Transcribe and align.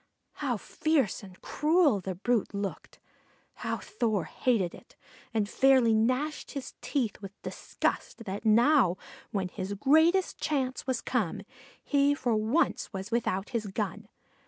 How 0.37 0.57
fierce 0.57 1.21
and 1.21 1.39
cruel 1.43 1.99
the 2.01 2.15
brute 2.15 2.55
looked! 2.55 2.99
How 3.61 3.77
Thor 3.77 4.23
hated 4.23 4.73
it! 4.73 4.95
and 5.31 5.47
fairly 5.47 5.93
gnashed 5.93 6.53
his 6.53 6.73
teeth 6.81 7.21
with 7.21 7.39
disgust 7.43 8.25
that 8.25 8.43
now, 8.43 8.97
when 9.29 9.49
his 9.49 9.75
greatest 9.75 10.39
chance 10.41 10.87
was 10.87 11.01
come, 11.01 11.41
he 11.83 12.15
for 12.15 12.35
once 12.35 12.91
was 12.91 13.11
without 13.11 13.49
his 13.49 13.67
gun. 13.67 14.07